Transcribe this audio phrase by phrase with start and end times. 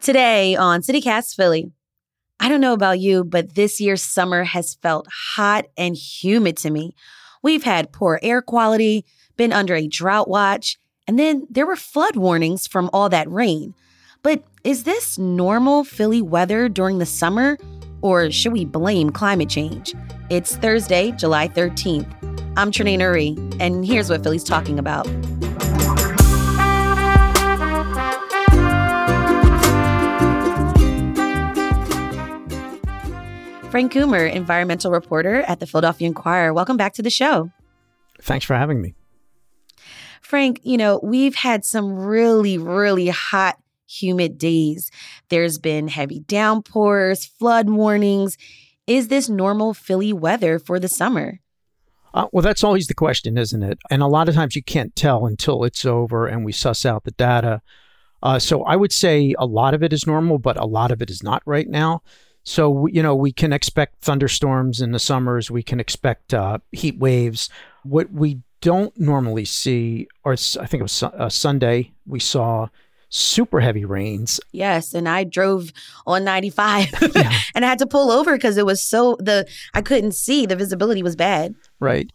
[0.00, 1.72] Today on CityCast Philly,
[2.38, 6.70] I don't know about you, but this year's summer has felt hot and humid to
[6.70, 6.94] me.
[7.42, 9.04] We've had poor air quality,
[9.36, 13.74] been under a drought watch, and then there were flood warnings from all that rain.
[14.22, 17.58] But is this normal Philly weather during the summer,
[18.00, 19.94] or should we blame climate change?
[20.30, 22.06] It's Thursday, July 13th.
[22.56, 25.08] I'm Trenae Nuri, and here's what Philly's talking about.
[33.78, 36.52] Frank Kummer, environmental reporter at the Philadelphia Inquirer.
[36.52, 37.52] Welcome back to the show.
[38.20, 38.96] Thanks for having me.
[40.20, 43.56] Frank, you know, we've had some really, really hot,
[43.86, 44.90] humid days.
[45.28, 48.36] There's been heavy downpours, flood warnings.
[48.88, 51.38] Is this normal Philly weather for the summer?
[52.12, 53.78] Uh, well, that's always the question, isn't it?
[53.92, 57.04] And a lot of times you can't tell until it's over and we suss out
[57.04, 57.62] the data.
[58.24, 61.00] Uh, so I would say a lot of it is normal, but a lot of
[61.00, 62.02] it is not right now.
[62.48, 65.50] So, you know, we can expect thunderstorms in the summers.
[65.50, 67.50] We can expect uh, heat waves.
[67.82, 72.68] What we don't normally see, or I think it was uh, Sunday, we saw
[73.10, 74.40] super heavy rains.
[74.50, 75.74] Yes, and I drove
[76.06, 77.38] on 95 yeah.
[77.54, 80.56] and I had to pull over because it was so the I couldn't see, the
[80.56, 81.54] visibility was bad.
[81.80, 82.10] Right.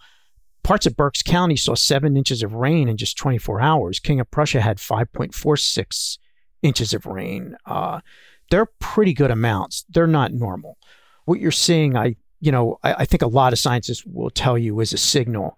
[0.63, 3.99] Parts of Berks County saw 7 inches of rain in just 24 hours.
[3.99, 6.17] King of Prussia had 5.46
[6.63, 7.55] inches of rain.
[7.67, 7.99] Uh,
[8.49, 9.85] they're pretty good amounts.
[9.89, 10.77] They're not normal.
[11.25, 14.57] What you're seeing, I you know, I, I think a lot of scientists will tell
[14.57, 15.57] you is a signal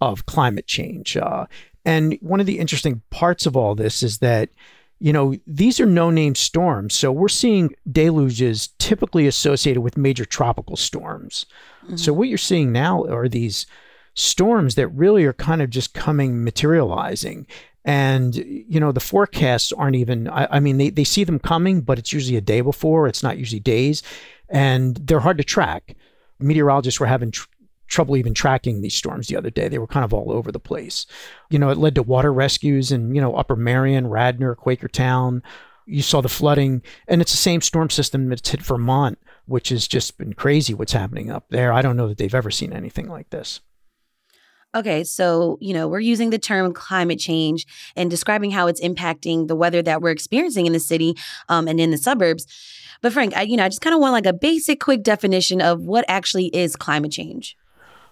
[0.00, 1.16] of climate change.
[1.16, 1.46] Uh,
[1.84, 4.48] and one of the interesting parts of all this is that,
[4.98, 6.94] you know, these are no name storms.
[6.94, 11.46] So we're seeing deluges typically associated with major tropical storms.
[11.84, 11.96] Mm-hmm.
[11.96, 13.66] So what you're seeing now are these
[14.14, 17.46] storms that really are kind of just coming materializing
[17.84, 21.80] and you know the forecasts aren't even I, I, mean they, they see them coming
[21.80, 23.06] but it's usually a day before.
[23.06, 24.02] It's not usually days.
[24.48, 25.96] And they're hard to track.
[26.40, 27.46] Meteorologists were having tr-
[27.86, 29.68] trouble even tracking these storms the other day.
[29.68, 31.06] They were kind of all over the place.
[31.48, 35.42] You know it led to water rescues in you know upper marion radnor quakertown
[35.86, 36.82] you saw the flooding.
[37.08, 40.92] And it's the same storm system that's hit vermont which has just been crazy what's
[40.92, 41.72] happening up there.
[41.72, 43.60] I don't know that they've ever seen anything like this
[44.74, 47.66] Okay, so, you know, we're using the term climate change
[47.96, 51.16] and describing how it's impacting the weather that we're experiencing in the city
[51.48, 52.46] um, and in the suburbs.
[53.02, 55.60] But Frank, I, you know, I just kind of want like a basic, quick definition
[55.60, 57.56] of what actually is climate change.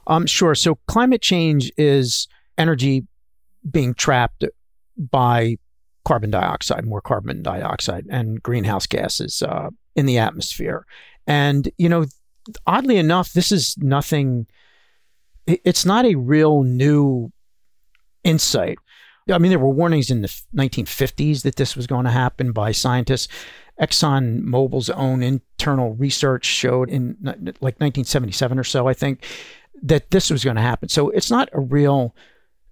[0.09, 0.57] Um, sure.
[0.57, 2.27] So climate change is
[2.57, 3.07] energy
[3.71, 4.45] being trapped
[4.97, 5.59] by
[6.05, 10.87] carbon dioxide, more carbon dioxide and greenhouse gases uh, in the atmosphere.
[11.27, 12.07] And, you know,
[12.67, 14.47] oddly enough, this is nothing
[15.49, 17.33] it's not a real new
[18.25, 18.79] insight.
[19.31, 22.73] I mean, there were warnings in the 1950s that this was going to happen by
[22.73, 23.29] scientists.
[23.81, 29.25] Exxon Mobil's own internal research showed in like 1977 or so, I think,
[29.83, 30.89] that this was going to happen.
[30.89, 32.15] So it's not a real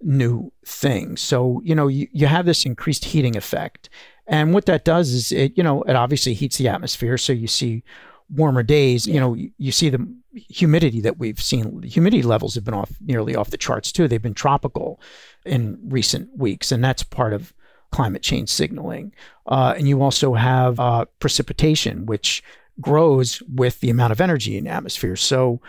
[0.01, 1.17] new thing.
[1.17, 3.89] So, you know, you, you have this increased heating effect.
[4.27, 7.17] And what that does is it, you know, it obviously heats the atmosphere.
[7.17, 7.83] So you see
[8.29, 9.13] warmer days, yeah.
[9.13, 10.05] you know, you, you, see the
[10.49, 11.81] humidity that we've seen.
[11.83, 14.07] Humidity levels have been off nearly off the charts too.
[14.07, 14.99] They've been tropical
[15.45, 17.53] in recent weeks, and that's part of
[17.91, 19.13] climate change signaling.
[19.45, 22.43] Uh, and you also have uh, precipitation, which
[22.79, 25.15] grows with the amount of energy in the atmosphere.
[25.15, 25.61] So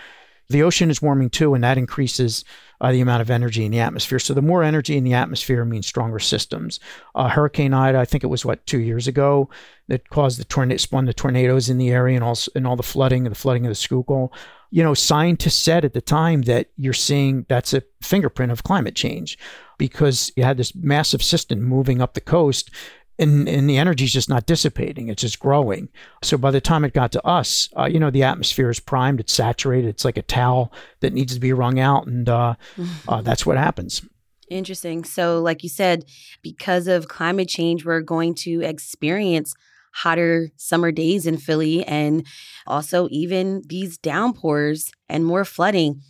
[0.50, 2.44] the ocean is warming too, and that increases
[2.80, 4.18] uh, the amount of energy in the atmosphere.
[4.18, 6.80] So the more energy in the atmosphere means stronger systems.
[7.14, 9.50] Uh, Hurricane Ida, I think it was what two years ago,
[9.88, 12.82] that caused the tornado, spun the tornadoes in the area and all and all the
[12.82, 14.32] flooding and the flooding of the Schuylkill.
[14.70, 18.94] You know, scientists said at the time that you're seeing that's a fingerprint of climate
[18.94, 19.38] change
[19.78, 22.70] because you had this massive system moving up the coast
[23.18, 25.08] and, and the energy is just not dissipating.
[25.08, 25.88] It's just growing.
[26.22, 29.20] So by the time it got to us uh, you know the atmosphere is primed.
[29.20, 29.88] It's saturated.
[29.88, 32.54] It's like a towel that needs to be wrung out and uh,
[33.08, 34.02] uh, that's what happens.
[34.50, 35.04] Interesting.
[35.04, 36.04] So like you said
[36.42, 39.54] because of climate change we're going to experience
[39.98, 42.26] hotter summer days in philly and
[42.66, 46.00] also even these downpours and more flooding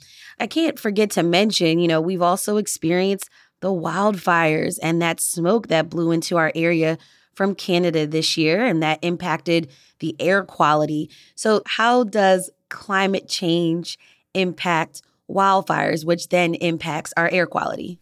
[0.41, 3.29] i can't forget to mention you know we've also experienced
[3.61, 6.99] the wildfires and that smoke that blew into our area
[7.39, 9.71] from Canada this year and that impacted
[10.01, 11.09] the air quality.
[11.37, 13.97] So, how does climate change
[14.35, 18.01] impact wildfires, which then impacts our air quality?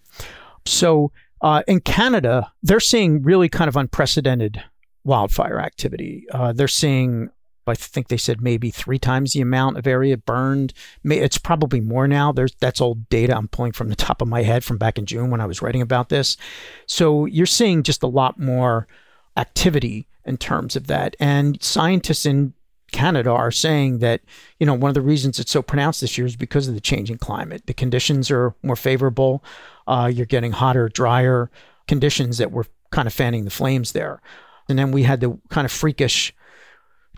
[0.64, 1.12] So,
[1.42, 4.62] uh, in Canada, they're seeing really kind of unprecedented
[5.06, 6.26] wildfire activity.
[6.30, 7.30] Uh, they're seeing
[7.68, 10.72] I think they said maybe three times the amount of area burned.
[11.04, 12.30] It's probably more now.
[12.32, 15.06] There's that's old data I'm pulling from the top of my head from back in
[15.06, 16.36] June when I was writing about this.
[16.86, 18.86] So you're seeing just a lot more
[19.36, 21.16] activity in terms of that.
[21.18, 22.54] And scientists in
[22.92, 24.20] Canada are saying that,
[24.60, 26.80] you know, one of the reasons it's so pronounced this year is because of the
[26.80, 27.66] changing climate.
[27.66, 29.42] The conditions are more favorable.
[29.88, 31.50] Uh, you're getting hotter, drier
[31.88, 34.22] conditions that were kind of fanning the flames there.
[34.68, 36.34] And then we had the kind of freakish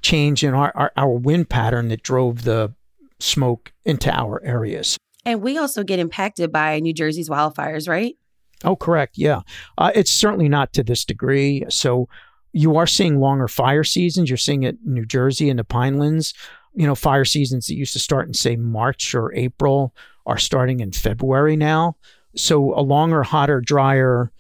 [0.03, 2.75] change in our, our, our wind pattern that drove the
[3.19, 4.97] smoke into our areas.
[5.25, 8.17] And we also get impacted by New Jersey's wildfires, right?
[8.65, 9.19] Oh, correct.
[9.19, 9.43] Yeah.
[9.77, 11.65] Uh, it's certainly not to this degree.
[11.69, 12.09] So
[12.53, 14.31] you are seeing longer fire seasons.
[14.31, 16.35] You're seeing it in New Jersey and the Pinelands.
[16.75, 19.95] You know, fire seasons that used to start in, say, March or April
[20.27, 21.97] are starting in February now.
[22.37, 24.33] So a longer, hotter, drier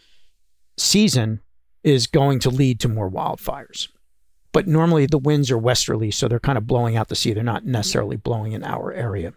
[0.76, 1.40] season
[1.82, 3.88] is going to lead to more wildfires.
[4.52, 7.32] But normally the winds are westerly, so they're kind of blowing out the sea.
[7.32, 9.34] They're not necessarily blowing in our area.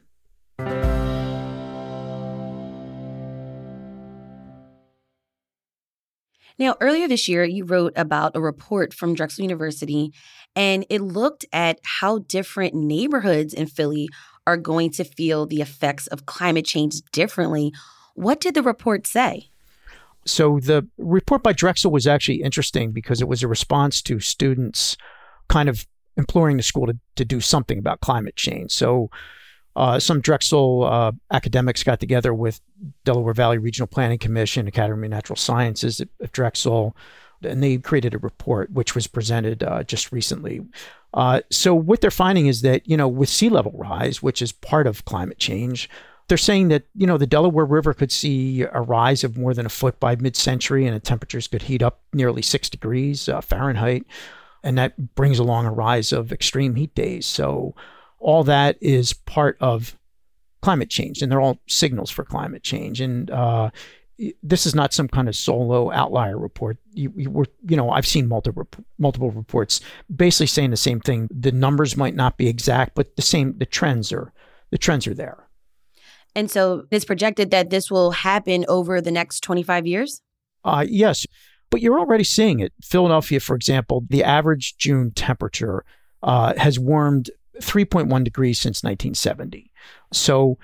[6.59, 10.13] Now, earlier this year, you wrote about a report from Drexel University,
[10.55, 14.09] and it looked at how different neighborhoods in Philly
[14.45, 17.73] are going to feel the effects of climate change differently.
[18.15, 19.50] What did the report say?
[20.25, 24.97] So, the report by Drexel was actually interesting because it was a response to students
[25.49, 25.87] kind of
[26.17, 28.71] imploring the school to, to do something about climate change.
[28.71, 29.09] So,
[29.75, 32.59] uh, some Drexel uh, academics got together with
[33.05, 36.95] Delaware Valley Regional Planning Commission, Academy of Natural Sciences at, Drexel,
[37.41, 40.61] and they created a report which was presented uh, just recently.
[41.13, 44.51] Uh, so what they're finding is that you know with sea level rise, which is
[44.51, 45.89] part of climate change,
[46.31, 49.65] they're saying that you know the Delaware River could see a rise of more than
[49.65, 54.05] a foot by mid-century, and the temperatures could heat up nearly six degrees uh, Fahrenheit,
[54.63, 57.25] and that brings along a rise of extreme heat days.
[57.25, 57.75] So
[58.17, 59.97] all that is part of
[60.61, 63.01] climate change, and they're all signals for climate change.
[63.01, 63.71] And uh,
[64.41, 66.77] this is not some kind of solo outlier report.
[66.93, 69.81] You, you, were, you know, I've seen multiple multiple reports
[70.15, 71.27] basically saying the same thing.
[71.29, 73.57] The numbers might not be exact, but the same.
[73.57, 74.31] The trends are
[74.69, 75.49] the trends are there.
[76.35, 80.21] And so it's projected that this will happen over the next 25 years?
[80.63, 81.25] Uh, yes,
[81.69, 82.73] but you're already seeing it.
[82.83, 85.83] Philadelphia, for example, the average June temperature
[86.23, 87.29] uh, has warmed
[87.59, 89.71] 3.1 degrees since 1970.
[90.13, 90.57] So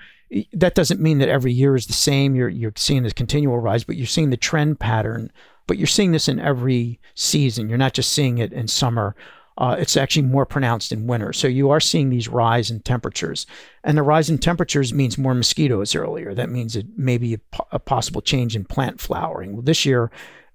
[0.52, 2.34] that doesn't mean that every year is the same.
[2.34, 5.32] You're you're seeing this continual rise, but you're seeing the trend pattern.
[5.66, 7.68] But you're seeing this in every season.
[7.68, 9.14] You're not just seeing it in summer.
[9.58, 11.32] Uh, it's actually more pronounced in winter.
[11.32, 13.44] So you are seeing these rise in temperatures,
[13.82, 16.32] and the rise in temperatures means more mosquitoes earlier.
[16.32, 17.40] That means it may be a,
[17.72, 19.54] a possible change in plant flowering.
[19.54, 20.12] Well, this year,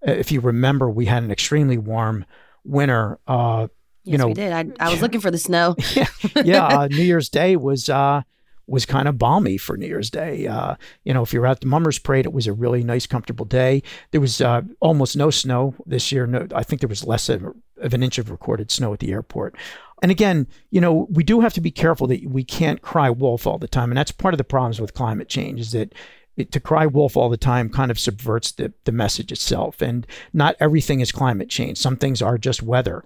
[0.08, 2.26] uh, if you remember, we had an extremely warm
[2.64, 3.20] winter.
[3.28, 3.68] Uh,
[4.06, 4.52] Yes, you know, we did.
[4.52, 5.76] I, I was looking for the snow.
[5.96, 6.08] yeah,
[6.44, 6.66] yeah.
[6.66, 8.24] Uh, New Year's Day was uh,
[8.68, 10.48] was kind of balmy for New Year's Day.
[10.48, 13.06] Uh, you know, if you were at the Mummers Parade, it was a really nice,
[13.06, 13.82] comfortable day.
[14.12, 16.26] There was uh, almost no snow this year.
[16.28, 17.46] No, I think there was less of,
[17.84, 19.56] of an inch of recorded snow at the airport.
[20.02, 23.48] And again, you know, we do have to be careful that we can't cry wolf
[23.48, 25.60] all the time, and that's part of the problems with climate change.
[25.60, 25.94] Is that
[26.36, 29.82] it, to cry wolf all the time kind of subverts the, the message itself.
[29.82, 31.78] And not everything is climate change.
[31.78, 33.06] Some things are just weather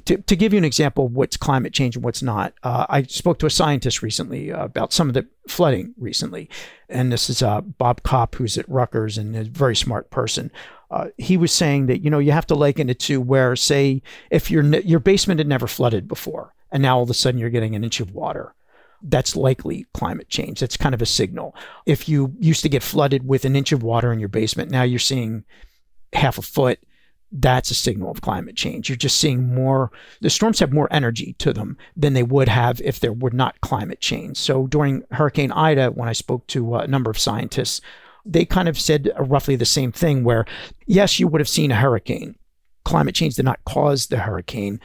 [0.00, 3.02] to, to give you an example of what's climate change and what's not, uh, I
[3.02, 6.48] spoke to a scientist recently uh, about some of the flooding recently.
[6.88, 10.50] And this is uh, Bob Kopp, who's at Rutgers and a very smart person.
[10.90, 14.02] Uh, he was saying that, you know, you have to liken it to where, say,
[14.30, 17.50] if your, your basement had never flooded before, and now all of a sudden you're
[17.50, 18.54] getting an inch of water
[19.02, 20.60] that's likely climate change.
[20.60, 21.54] That's kind of a signal.
[21.86, 24.82] If you used to get flooded with an inch of water in your basement, now
[24.82, 25.44] you're seeing
[26.12, 26.80] half a foot
[27.30, 28.88] that's a signal of climate change.
[28.88, 32.80] You're just seeing more, the storms have more energy to them than they would have
[32.80, 34.38] if there were not climate change.
[34.38, 37.80] So during Hurricane Ida, when I spoke to a number of scientists,
[38.24, 40.46] they kind of said roughly the same thing where,
[40.86, 42.34] yes, you would have seen a hurricane.
[42.84, 44.80] Climate change did not cause the hurricane,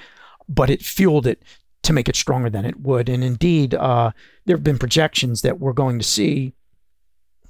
[0.50, 1.42] but it fueled it
[1.84, 3.10] to make it stronger than it would.
[3.10, 4.12] And indeed, uh,
[4.46, 6.54] there have been projections that we're going to see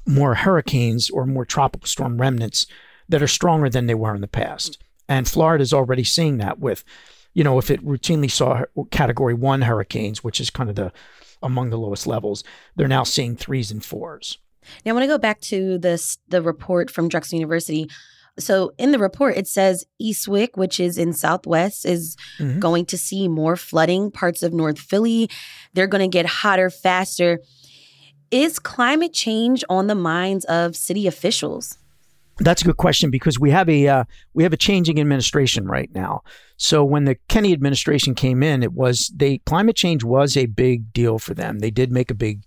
[0.05, 2.67] more hurricanes or more tropical storm remnants
[3.09, 4.82] that are stronger than they were in the past.
[5.09, 6.83] And Florida is already seeing that with,
[7.33, 10.91] you know, if it routinely saw category one hurricanes, which is kind of the
[11.41, 12.43] among the lowest levels,
[12.75, 14.37] they're now seeing threes and fours.
[14.85, 17.89] Now, I want to go back to this the report from Drexel University.
[18.39, 22.59] So in the report, it says Eastwick, which is in Southwest, is mm-hmm.
[22.59, 24.09] going to see more flooding.
[24.09, 25.29] Parts of North Philly,
[25.73, 27.39] they're going to get hotter faster.
[28.31, 31.77] Is climate change on the minds of city officials?
[32.39, 35.89] That's a good question because we have a uh, we have a changing administration right
[35.93, 36.23] now.
[36.57, 40.91] So when the Kenney administration came in, it was they climate change was a big
[40.93, 41.59] deal for them.
[41.59, 42.45] They did make a big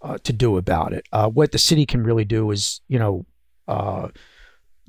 [0.00, 1.06] uh, to do about it.
[1.12, 3.26] Uh, what the city can really do is you know
[3.68, 4.08] uh,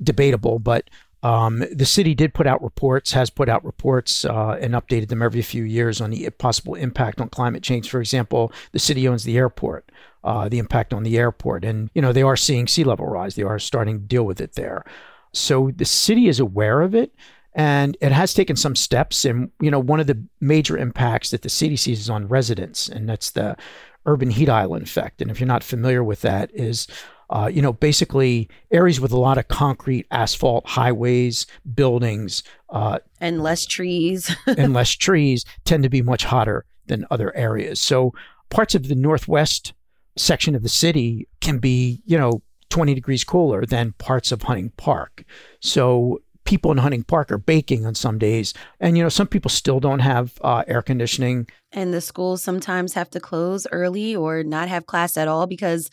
[0.02, 0.88] debatable, but
[1.22, 5.22] Um, the city did put out reports, has put out reports, uh, and updated them
[5.22, 7.88] every few years on the possible impact on climate change.
[7.88, 9.90] For example, the city owns the airport,
[10.24, 13.36] uh, the impact on the airport, and you know they are seeing sea level rise.
[13.36, 14.84] They are starting to deal with it there.
[15.32, 17.14] So the city is aware of it,
[17.54, 19.24] and it has taken some steps.
[19.24, 22.88] And you know, one of the major impacts that the city sees is on residents,
[22.88, 23.56] and that's the
[24.06, 25.22] urban heat island effect.
[25.22, 26.86] And if you're not familiar with that, is
[27.32, 33.42] uh, you know, basically areas with a lot of concrete, asphalt, highways, buildings, uh, and
[33.42, 37.80] less trees, and less trees tend to be much hotter than other areas.
[37.80, 38.12] So
[38.50, 39.72] parts of the northwest
[40.14, 44.70] section of the city can be, you know, 20 degrees cooler than parts of Hunting
[44.76, 45.24] Park.
[45.60, 48.52] So people in Hunting Park are baking on some days.
[48.80, 51.48] And, you know, some people still don't have uh, air conditioning.
[51.72, 55.90] And the schools sometimes have to close early or not have class at all because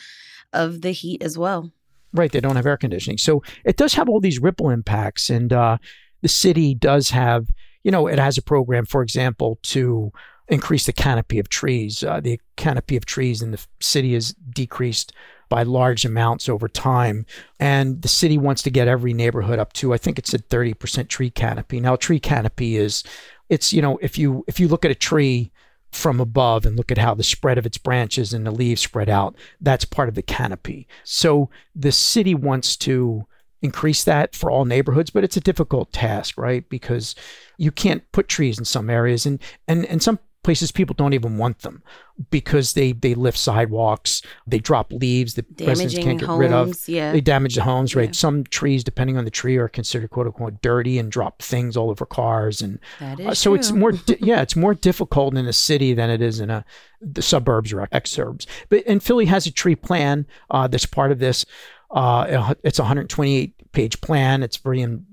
[0.53, 1.71] of the heat as well.
[2.13, 2.31] Right.
[2.31, 3.19] They don't have air conditioning.
[3.19, 5.29] So it does have all these ripple impacts.
[5.29, 5.77] And uh,
[6.21, 7.47] the city does have,
[7.83, 10.11] you know, it has a program, for example, to
[10.47, 12.03] increase the canopy of trees.
[12.03, 15.13] Uh, the canopy of trees in the city is decreased
[15.49, 17.25] by large amounts over time.
[17.59, 21.07] And the city wants to get every neighborhood up to, I think it's a 30%
[21.09, 21.79] tree canopy.
[21.79, 23.03] Now, tree canopy is,
[23.49, 25.51] it's, you know, if you, if you look at a tree,
[25.91, 29.09] from above and look at how the spread of its branches and the leaves spread
[29.09, 29.35] out.
[29.59, 30.87] That's part of the canopy.
[31.03, 33.25] So the city wants to
[33.61, 36.67] increase that for all neighborhoods, but it's a difficult task, right?
[36.69, 37.15] Because
[37.57, 41.38] you can't put trees in some areas and and and some places people don't even
[41.38, 41.84] want them
[42.31, 46.53] because they they lift sidewalks, they drop leaves that Damaging residents can't get homes, rid
[46.53, 46.89] of.
[46.89, 47.12] Yeah.
[47.12, 48.10] They damage the homes, right?
[48.10, 48.13] Yeah.
[48.13, 51.89] Some trees, depending on the tree, are considered quote unquote dirty and drop things all
[51.89, 53.55] over cars, and uh, so true.
[53.55, 56.65] it's more di- yeah, it's more difficult in a city than it is in a
[57.01, 58.46] the suburbs or exurbs.
[58.69, 61.46] But and Philly has a tree plan uh, that's part of this.
[61.91, 64.43] Uh, it's a 128 page plan.
[64.43, 65.05] It's very in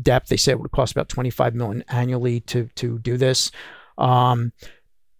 [0.00, 0.28] depth.
[0.28, 3.50] They say it would cost about 25 million annually to to do this.
[3.98, 4.52] Um,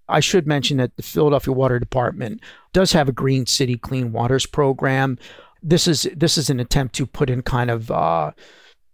[0.08, 2.40] I should mention that the Philadelphia Water Department
[2.72, 5.18] does have a Green City Clean Waters program.
[5.62, 8.32] This is this is an attempt to put in kind of uh,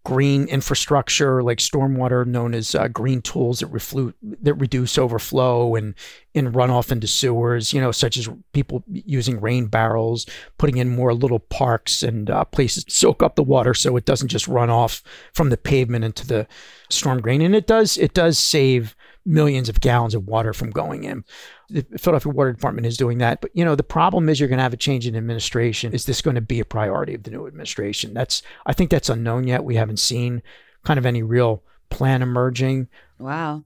[0.05, 5.95] green infrastructure like stormwater, known as uh, green tools that reflu- that reduce overflow and
[6.33, 7.73] in runoff into sewers.
[7.73, 10.27] You know, such as people using rain barrels,
[10.59, 14.05] putting in more little parks and uh, places to soak up the water so it
[14.05, 15.03] doesn't just run off
[15.35, 16.47] from the pavement into the
[16.89, 17.43] storm drain.
[17.43, 18.95] And it does it does save
[19.27, 21.25] millions of gallons of water from going in.
[21.69, 23.41] The Philadelphia Water Department is doing that.
[23.41, 25.93] But, you know, the problem is you're going to have a change in administration.
[25.93, 28.15] Is this going to be a priority of the new administration?
[28.15, 29.65] That's, I think that's unknown yet.
[29.65, 30.43] We haven't seen
[30.85, 32.89] kind of any real plan emerging.
[33.19, 33.65] Wow.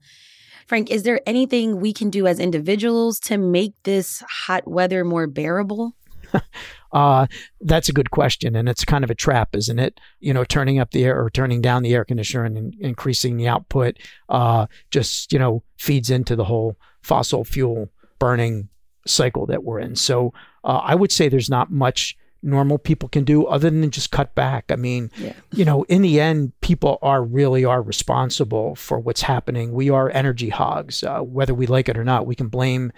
[0.67, 5.27] Frank, is there anything we can do as individuals to make this hot weather more
[5.27, 5.95] bearable?
[6.95, 7.27] Uh,
[7.59, 9.99] that's a good question, and it's kind of a trap, isn't it?
[10.21, 13.35] You know, turning up the air or turning down the air conditioner and in- increasing
[13.35, 13.97] the output
[14.29, 18.69] uh, just you know feeds into the whole fossil fuel burning
[19.05, 19.97] cycle that we're in.
[19.97, 20.33] So
[20.63, 24.35] uh, I would say there's not much normal people can do other than just cut
[24.35, 24.65] back.
[24.69, 25.33] I mean, yeah.
[25.51, 29.73] you know, in the end, people are really are responsible for what's happening.
[29.73, 32.27] We are energy hogs, uh, whether we like it or not.
[32.27, 32.93] We can blame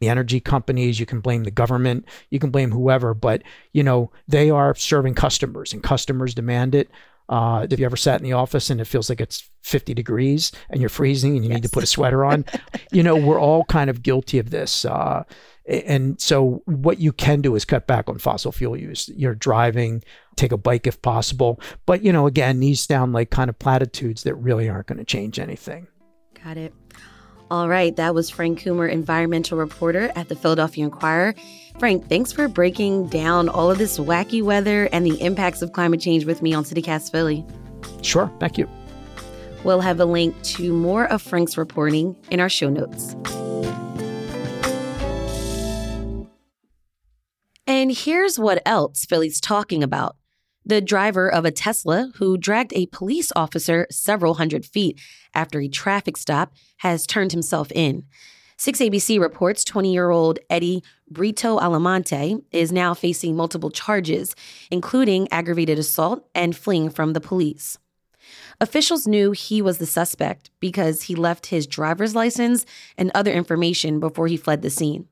[0.00, 3.42] the energy companies, you can blame the government, you can blame whoever, but
[3.72, 6.90] you know, they are serving customers, and customers demand it.
[7.30, 10.50] Uh, have you ever sat in the office and it feels like it's 50 degrees
[10.68, 11.58] and you're freezing and you yes.
[11.58, 12.44] need to put a sweater on?
[12.92, 14.84] you know, we're all kind of guilty of this.
[14.84, 15.22] Uh,
[15.66, 19.08] and so, what you can do is cut back on fossil fuel use.
[19.14, 20.02] You're driving,
[20.36, 21.60] take a bike if possible.
[21.86, 25.04] But, you know, again, these sound like kind of platitudes that really aren't going to
[25.04, 25.86] change anything.
[26.42, 26.74] Got it.
[27.50, 27.94] All right.
[27.96, 31.34] That was Frank Kummer, environmental reporter at the Philadelphia Inquirer.
[31.78, 36.00] Frank, thanks for breaking down all of this wacky weather and the impacts of climate
[36.00, 37.44] change with me on CityCast Philly.
[38.02, 38.30] Sure.
[38.38, 38.68] Thank you.
[39.64, 43.14] We'll have a link to more of Frank's reporting in our show notes.
[47.80, 50.18] And here's what else Philly's talking about.
[50.66, 55.00] The driver of a Tesla who dragged a police officer several hundred feet
[55.32, 58.04] after a traffic stop has turned himself in.
[58.58, 64.36] 6ABC reports 20 year old Eddie Brito Alamonte is now facing multiple charges,
[64.70, 67.78] including aggravated assault and fleeing from the police.
[68.60, 72.66] Officials knew he was the suspect because he left his driver's license
[72.98, 75.08] and other information before he fled the scene.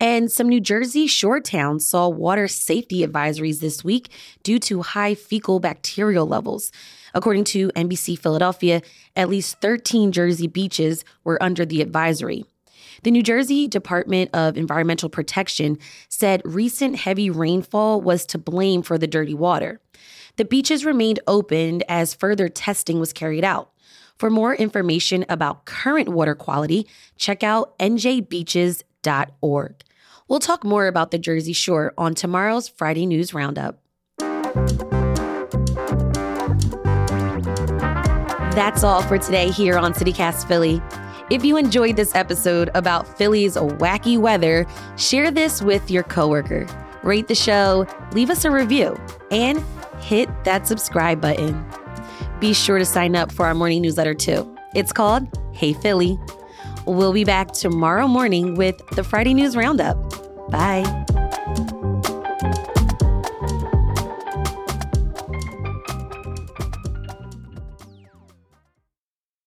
[0.00, 4.10] And some New Jersey shore towns saw water safety advisories this week
[4.42, 6.72] due to high fecal bacterial levels.
[7.14, 8.82] According to NBC Philadelphia,
[9.14, 12.44] at least 13 Jersey beaches were under the advisory.
[13.04, 18.98] The New Jersey Department of Environmental Protection said recent heavy rainfall was to blame for
[18.98, 19.80] the dirty water.
[20.36, 23.70] The beaches remained open as further testing was carried out.
[24.16, 26.86] For more information about current water quality,
[27.16, 27.74] check out
[29.04, 29.74] njbeaches.org.
[30.28, 33.80] We'll talk more about the Jersey Shore on tomorrow's Friday News Roundup.
[38.54, 40.80] That's all for today here on CityCast Philly.
[41.30, 46.66] If you enjoyed this episode about Philly's wacky weather, share this with your coworker.
[47.02, 48.96] Rate the show, leave us a review,
[49.30, 49.62] and
[50.00, 51.64] hit that subscribe button.
[52.40, 54.54] Be sure to sign up for our morning newsletter too.
[54.74, 56.18] It's called Hey Philly.
[56.86, 59.96] We'll be back tomorrow morning with the Friday News Roundup.
[60.50, 61.04] Bye.